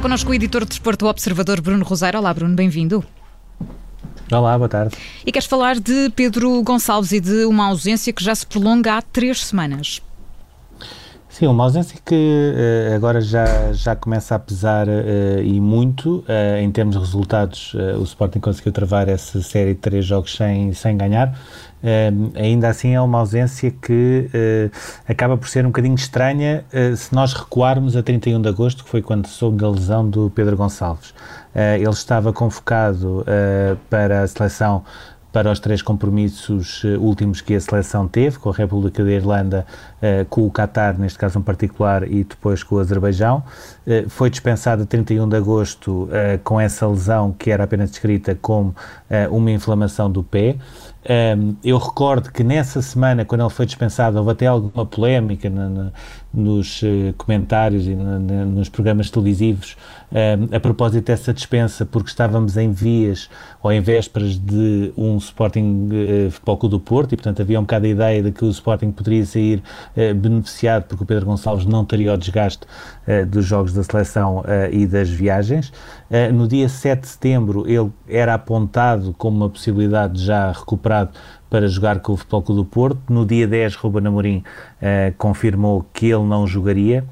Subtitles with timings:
[0.00, 2.18] Está connosco o editor de Desporto Observador, Bruno Rosário.
[2.18, 3.04] Olá, Bruno, bem-vindo.
[4.32, 4.96] Olá, boa tarde.
[5.26, 9.02] E queres falar de Pedro Gonçalves e de uma ausência que já se prolonga há
[9.02, 10.00] três semanas.
[11.28, 16.20] Sim, uma ausência que uh, agora já, já começa a pesar uh, e muito.
[16.20, 20.72] Uh, em termos de resultados, o Sporting conseguiu travar essa série de três jogos sem,
[20.72, 21.38] sem ganhar.
[22.34, 24.28] Ainda assim é uma ausência que
[25.08, 26.64] acaba por ser um bocadinho estranha
[26.96, 30.56] se nós recuarmos a 31 de agosto, que foi quando soube da lesão do Pedro
[30.56, 31.14] Gonçalves.
[31.78, 33.24] ele estava convocado
[33.88, 34.84] para a seleção
[35.32, 39.66] para os três compromissos uh, últimos que a seleção teve, com a República da Irlanda,
[39.96, 43.42] uh, com o Qatar, neste caso em particular, e depois com o Azerbaijão.
[43.86, 46.08] Uh, foi dispensado a 31 de agosto
[46.44, 48.74] com essa lesão que era apenas descrita como
[49.30, 50.56] uma inflamação do pé.
[51.08, 55.68] Um, eu recordo que nessa semana, quando ele foi dispensado, houve até alguma polémica na,
[55.68, 55.92] na,
[56.32, 59.78] nos uh, comentários e na, nos programas televisivos
[60.12, 63.30] um, a propósito dessa dispensa, porque estávamos em vias
[63.62, 67.62] ou em vésperas de um Sporting uh, Futebol Clube do Porto e, portanto, havia um
[67.62, 69.62] bocado a ideia de que o Sporting poderia sair
[69.96, 72.66] uh, beneficiado porque o Pedro Gonçalves não teria o desgaste
[73.28, 75.72] dos jogos da seleção e das viagens.
[76.32, 80.89] no dia 7 de setembro, ele era apontado como uma possibilidade de já recuperar
[81.48, 83.00] para jogar com o Futebol Clube do Porto.
[83.08, 87.04] No dia 10, Ruben Amorim uh, confirmou que ele não jogaria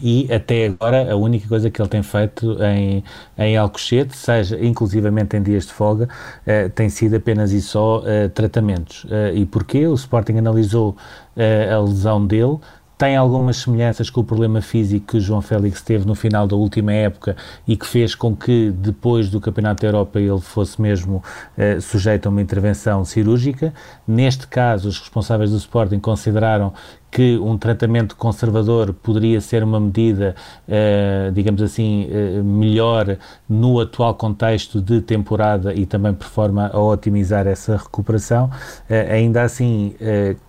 [0.00, 3.02] e até agora a única coisa que ele tem feito em,
[3.36, 8.28] em Alcochete, seja inclusivamente em dias de folga, uh, tem sido apenas e só uh,
[8.28, 9.04] tratamentos.
[9.04, 9.86] Uh, e porquê?
[9.86, 10.96] O Sporting analisou
[11.40, 12.58] a lesão dele,
[12.98, 16.56] tem algumas semelhanças com o problema físico que o João Félix teve no final da
[16.56, 21.22] última época e que fez com que depois do Campeonato da Europa ele fosse mesmo
[21.56, 23.72] uh, sujeito a uma intervenção cirúrgica.
[24.06, 26.72] Neste caso, os responsáveis do Sporting consideraram
[27.10, 30.34] que um tratamento conservador poderia ser uma medida,
[30.68, 33.16] uh, digamos assim, uh, melhor
[33.48, 38.50] no atual contexto de temporada e também por forma a otimizar essa recuperação.
[38.88, 39.94] Uh, ainda assim,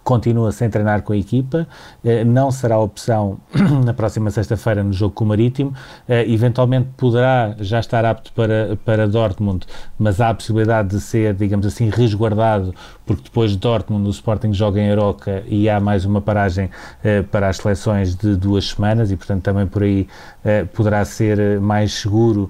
[0.03, 1.67] continua sem treinar com a equipa,
[2.25, 3.39] não será opção
[3.85, 5.73] na próxima sexta-feira no jogo com o Marítimo,
[6.07, 9.65] eventualmente poderá já estar apto para, para Dortmund,
[9.97, 12.73] mas há a possibilidade de ser, digamos assim, resguardado,
[13.05, 16.65] porque depois de Dortmund o Sporting joga em Aroca e há mais uma paragem viagem
[16.65, 20.07] uh, para as seleções de duas semanas e, portanto, também por aí
[20.43, 22.49] uh, poderá ser eh, mais seguro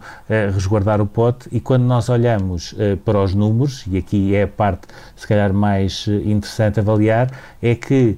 [0.53, 1.49] resguardar o pote.
[1.51, 2.73] E quando nós olhamos
[3.03, 7.29] para os números, e aqui é a parte, se calhar, mais interessante avaliar,
[7.61, 8.17] é que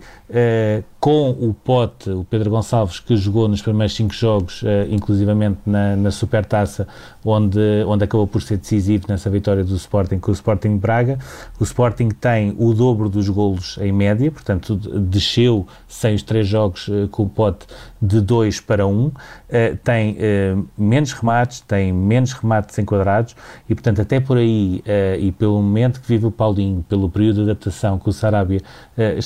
[1.01, 5.95] com o pote, o Pedro Gonçalves, que jogou nos primeiros cinco jogos, uh, inclusivamente na,
[5.95, 6.87] na Supertaça,
[7.25, 11.17] onde, onde acabou por ser decisivo nessa vitória do Sporting com o Sporting Braga.
[11.59, 16.87] O Sporting tem o dobro dos golos em média, portanto, desceu sem os três jogos
[16.87, 17.65] uh, com o pote
[17.99, 19.11] de 2 para 1, um,
[19.83, 20.17] tem
[20.75, 23.35] menos remates, tem menos remates enquadrados
[23.69, 24.83] e, portanto, até por aí
[25.19, 28.59] e pelo momento que vive o Paulinho, pelo período de adaptação que o Sarabia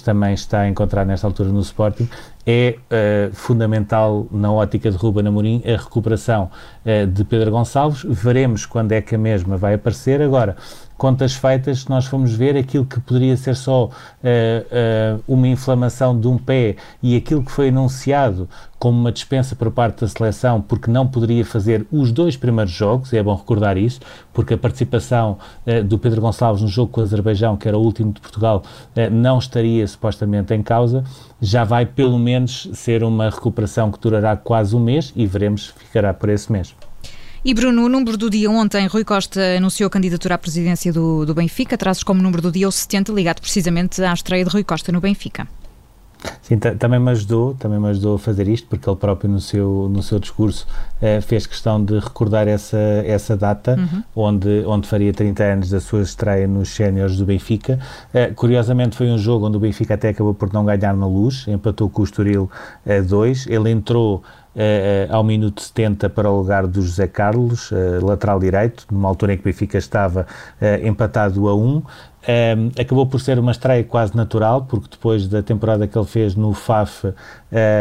[0.03, 2.09] também está a encontrar nesta altura no Sporting,
[2.45, 6.51] é uh, fundamental na ótica de Ruben Amorim a recuperação
[6.85, 8.05] uh, de Pedro Gonçalves.
[8.07, 10.21] Veremos quando é que a mesma vai aparecer.
[10.21, 10.55] Agora,
[10.95, 16.37] contas feitas, nós formos ver aquilo que poderia ser só uh, uma inflamação de um
[16.37, 18.47] pé e aquilo que foi anunciado
[18.77, 23.11] como uma dispensa por parte da seleção, porque não poderia fazer os dois primeiros jogos,
[23.13, 23.99] é bom recordar isso,
[24.31, 25.39] porque a participação
[25.85, 28.61] do Pedro Gonçalves no jogo com o Azerbaijão, que era o último de Portugal,
[29.11, 31.03] não estaria supostamente em causa,
[31.41, 36.13] já vai pelo menos ser uma recuperação que durará quase um mês e veremos, ficará
[36.13, 36.75] por esse mês.
[37.43, 41.25] E Bruno, o número do dia ontem, Rui Costa anunciou a candidatura à presidência do,
[41.25, 44.63] do Benfica, trazes como número do dia o 70, ligado precisamente à estreia de Rui
[44.63, 45.47] Costa no Benfica.
[46.41, 49.89] Sim, também me ajudou, também me ajudou a fazer isto, porque ele próprio no seu,
[49.91, 50.67] no seu discurso
[51.01, 54.03] eh, fez questão de recordar essa, essa data, uhum.
[54.15, 57.79] onde, onde faria 30 anos da sua estreia nos séniores do Benfica.
[58.13, 61.47] Eh, curiosamente foi um jogo onde o Benfica até acabou por não ganhar na luz,
[61.47, 62.49] empatou com o Estoril
[62.85, 64.23] a 2, ele entrou
[64.55, 69.33] Uh, ao minuto 70 para o lugar do José Carlos, uh, lateral direito, numa altura
[69.33, 70.25] em que o Benfica estava
[70.61, 71.83] uh, empatado a 1.
[72.27, 76.35] Um, acabou por ser uma estreia quase natural, porque depois da temporada que ele fez
[76.35, 77.13] no FAF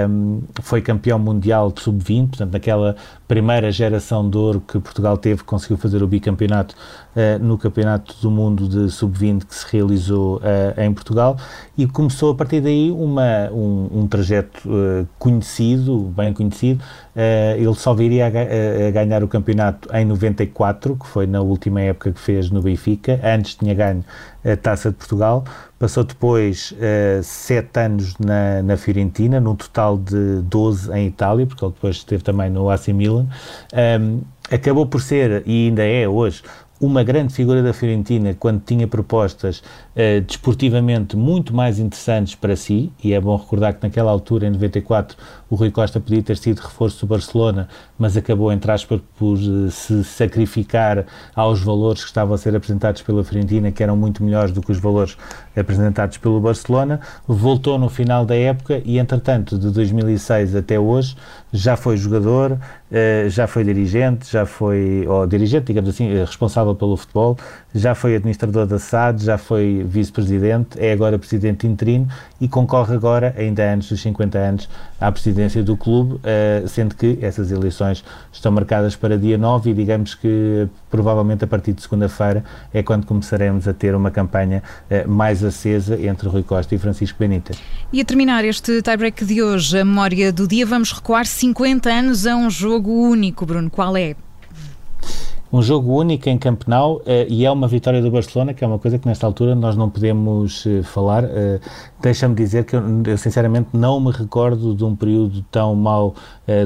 [0.08, 2.94] um, foi campeão mundial de sub-20, portanto, naquela
[3.26, 6.76] primeira geração de ouro que Portugal teve, conseguiu fazer o bicampeonato
[7.16, 11.36] uh, no Campeonato do Mundo de sub-20 que se realizou uh, em Portugal
[11.76, 16.84] e começou a partir daí uma, um, um trajeto uh, conhecido, bem conhecido.
[17.56, 22.12] ele só viria a, a, ganhar o campeonato em 94, que foi na última época
[22.12, 24.04] que fez no Benfica, antes tinha ganho
[24.44, 25.44] a Taça de Portugal.
[25.78, 31.64] Passou depois uh, sete anos na, na Fiorentina, num total de 12 em Itália, porque
[31.64, 33.26] ele depois esteve também no AC Milan.
[34.00, 34.20] Um,
[34.50, 36.42] acabou por ser, e ainda é hoje,
[36.80, 42.92] uma grande figura da Fiorentina quando tinha propostas uh, desportivamente muito mais interessantes para si,
[43.02, 45.16] e é bom recordar que naquela altura, em 94,
[45.48, 47.68] o Rui Costa podia ter sido reforço do Barcelona,
[47.98, 53.02] mas acabou, entre aspas, por uh, se sacrificar aos valores que estavam a ser apresentados
[53.02, 55.16] pela Fiorentina, que eram muito melhores do que os valores
[55.56, 57.00] apresentados pelo Barcelona.
[57.26, 61.16] Voltou no final da época e, entretanto, de 2006 até hoje,
[61.56, 66.96] já foi jogador, uh, já foi dirigente, já foi, ou dirigente, digamos assim, responsável pelo
[66.96, 67.38] futebol,
[67.72, 72.08] já foi administrador da SAD, já foi vice-presidente, é agora presidente interino
[72.40, 74.68] e concorre agora, ainda antes dos 50 anos,
[75.00, 79.74] à presidência do clube, uh, sendo que essas eleições estão marcadas para dia 9 e
[79.74, 82.42] digamos que provavelmente a partir de segunda-feira
[82.72, 84.62] é quando começaremos a ter uma campanha
[85.06, 87.60] mais acesa entre Rui Costa e Francisco Benítez.
[87.92, 92.26] E a terminar este tie-break de hoje, a memória do dia, vamos recuar 50 anos
[92.26, 94.16] a um jogo único, Bruno, qual é?
[95.54, 98.80] Um jogo único em Campenau uh, e é uma vitória do Barcelona, que é uma
[98.80, 101.22] coisa que nesta altura nós não podemos uh, falar.
[101.22, 101.60] Uh,
[102.02, 106.14] Deixa-me dizer que eu, eu, sinceramente não me recordo de um período tão mau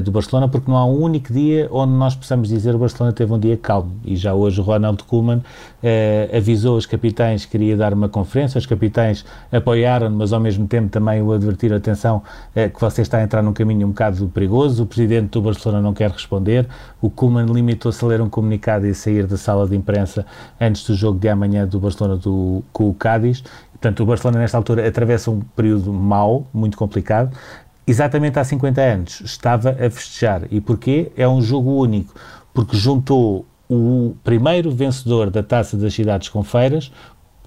[0.03, 3.13] do Barcelona, porque não há um único dia onde nós possamos dizer que o Barcelona
[3.13, 3.95] teve um dia calmo.
[4.03, 5.41] E já hoje o Ronald Koeman
[6.35, 10.89] avisou os capitães que queria dar uma conferência, os capitães apoiaram, mas ao mesmo tempo
[10.89, 12.21] também o advertiram, atenção,
[12.53, 15.93] que você está a entrar num caminho um bocado perigoso, o presidente do Barcelona não
[15.93, 16.67] quer responder,
[17.01, 20.25] o Koeman limitou-se a ler um comunicado e sair da sala de imprensa
[20.59, 23.43] antes do jogo de amanhã do Barcelona do, com o Cádiz.
[23.71, 27.35] Portanto, o Barcelona, nesta altura, atravessa um período mau, muito complicado.
[27.87, 30.43] Exatamente há 50 anos estava a festejar.
[30.51, 31.11] E porquê?
[31.15, 32.13] É um jogo único.
[32.53, 36.91] Porque juntou o primeiro vencedor da Taça das Cidades com Feiras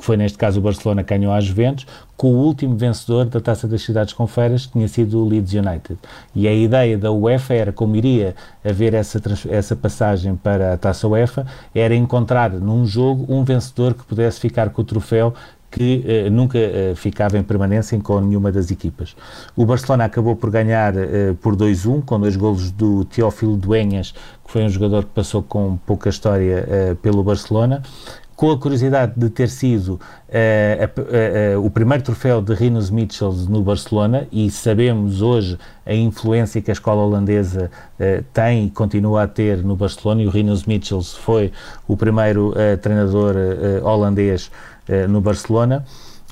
[0.02, 3.40] que foi neste caso o Barcelona que ganhou às Juventus, com o último vencedor da
[3.40, 5.96] Taça das Cidades com Feiras, que tinha sido o Leeds United.
[6.34, 8.34] E a ideia da UEFA era, como iria
[8.64, 14.02] haver essa, essa passagem para a Taça UEFA, era encontrar num jogo um vencedor que
[14.02, 15.34] pudesse ficar com o troféu
[15.72, 19.16] que eh, nunca eh, ficava em permanência com nenhuma das equipas.
[19.56, 24.12] O Barcelona acabou por ganhar eh, por 2-1, com dois golos do Teófilo Duenhas,
[24.44, 27.82] que foi um jogador que passou com pouca história eh, pelo Barcelona,
[28.36, 33.48] com a curiosidade de ter sido uh, uh, uh, o primeiro troféu de Rinos Mitchells
[33.48, 37.70] no Barcelona e sabemos hoje a influência que a escola holandesa
[38.32, 41.52] tem e continua a ter no Barcelona e o Rinos Mitchells foi
[41.88, 43.34] o primeiro treinador
[43.82, 44.50] holandês
[45.08, 45.84] no Barcelona.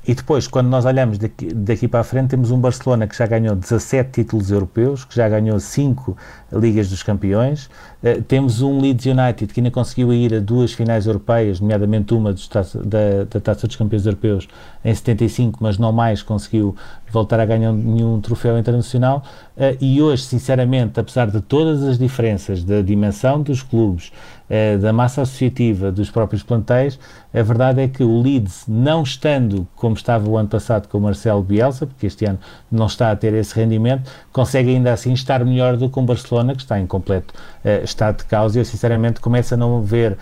[0.06, 3.26] E depois, quando nós olhamos daqui, daqui, para a frente, temos um Barcelona que já
[3.26, 6.17] ganhou 17 títulos europeus, que já ganhou 5
[6.52, 7.67] Ligas dos Campeões.
[8.02, 12.35] Uh, temos um Leeds United que ainda conseguiu ir a duas finais europeias, nomeadamente uma
[12.35, 14.49] taça, da, da Taça dos Campeões Europeus
[14.82, 16.75] em 75, mas não mais conseguiu
[17.11, 19.23] voltar a ganhar nenhum troféu internacional.
[19.55, 24.11] Uh, e hoje, sinceramente, apesar de todas as diferenças da dimensão dos clubes,
[24.50, 26.99] uh, da massa associativa, dos próprios plantéis,
[27.32, 31.00] a verdade é que o Leeds, não estando como estava o ano passado com o
[31.00, 32.38] Marcelo Bielsa, porque este ano
[32.70, 36.55] não está a ter esse rendimento, consegue ainda assim estar melhor do que o Barcelona,
[36.55, 37.32] que está em completo
[37.64, 38.58] uh, estado de causa.
[38.58, 40.17] E eu, sinceramente, começo a não ver uh,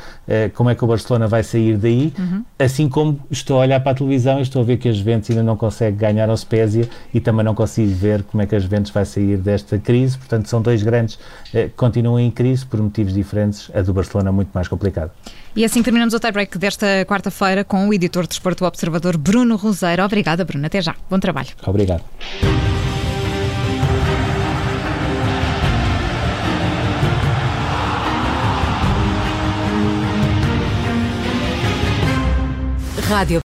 [0.55, 2.45] como é que o Barcelona vai sair daí, uhum.
[2.59, 5.31] assim como estou a olhar para a televisão e estou a ver que as Juventus
[5.31, 8.63] ainda não consegue ganhar ao Spezia e também não consigo ver como é que as
[8.63, 10.19] Juventus vai sair desta crise.
[10.19, 11.19] Portanto, são dois grandes uh,
[11.53, 13.71] que continuam em crise por motivos diferentes.
[13.75, 15.13] A do Barcelona muito mais complicada.
[15.55, 20.05] E assim terminamos o tie-break desta quarta-feira com o editor de Desporto Observador Bruno Roseiro.
[20.05, 20.67] Obrigada, Bruno.
[20.67, 20.95] Até já.
[21.11, 21.49] Bom trabalho.
[21.67, 22.03] Obrigado.
[33.09, 33.37] Rádio